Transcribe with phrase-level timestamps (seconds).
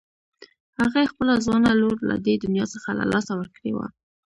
[0.79, 3.87] هغې خپله ځوانه لور له دې دنيا څخه له لاسه ورکړې وه.